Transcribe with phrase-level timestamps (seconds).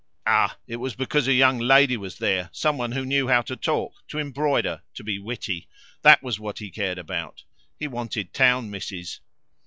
[0.25, 0.57] Ah!
[0.65, 3.93] it was because a young lady was there, some one who know how to talk,
[4.07, 5.67] to embroider, to be witty.
[6.01, 7.43] That was what he cared about;
[7.77, 9.19] he wanted town misses."